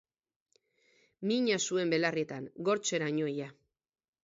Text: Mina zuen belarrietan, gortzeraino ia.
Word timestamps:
Mina 1.33 1.59
zuen 1.67 1.95
belarrietan, 1.95 2.49
gortzeraino 2.71 3.31
ia. 3.37 3.53